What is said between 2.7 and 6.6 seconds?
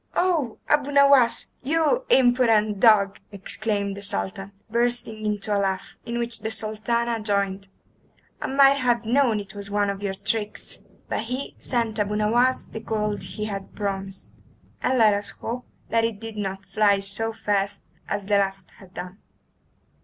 dog!" exclaimed the Sultan, bursting into a laugh, in which the